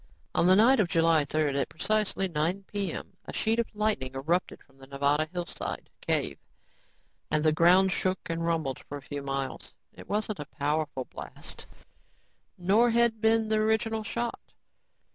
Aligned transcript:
On 0.33 0.47
the 0.47 0.55
night 0.55 0.79
of 0.79 0.87
July 0.87 1.25
3rd, 1.25 1.55
at 1.61 1.69
precisely 1.69 2.27
9:00 2.27 2.65
p.m., 2.65 3.13
a 3.25 3.33
sheet 3.33 3.59
of 3.59 3.67
light 3.75 4.01
erupted 4.01 4.63
from 4.63 4.79
the 4.79 4.87
Nevada 4.87 5.29
hillside 5.31 5.91
cave 6.01 6.39
and 7.29 7.43
the 7.43 7.51
ground 7.51 7.91
shook 7.91 8.27
and 8.27 8.43
rumbled 8.43 8.79
for 8.79 8.97
a 8.97 9.01
few 9.03 9.21
miles. 9.21 9.75
It 9.93 10.09
wasn't 10.09 10.39
a 10.39 10.45
powerful 10.45 11.05
blast, 11.05 11.67
nor 12.57 12.89
had 12.89 13.21
been 13.21 13.47
the 13.47 13.57
original 13.57 14.03
shot. 14.03 14.39